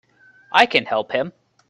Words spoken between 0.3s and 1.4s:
I can help him!